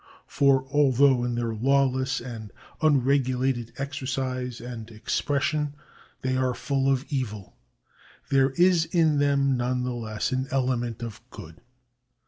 For 0.25 0.65
although 0.73 1.23
in 1.23 1.35
their 1.35 1.53
lawless 1.53 2.21
and 2.21 2.51
unregulated 2.81 3.71
exercise 3.77 4.59
and 4.59 4.89
expression 4.89 5.75
they 6.23 6.35
are 6.35 6.55
full 6.55 6.91
of 6.91 7.05
evil, 7.09 7.55
there 8.31 8.49
is 8.49 8.85
in 8.85 9.19
them 9.19 9.55
none 9.55 9.83
the 9.83 9.93
less 9.93 10.31
an 10.31 10.47
element 10.49 11.03
of 11.03 11.21
good. 11.29 11.61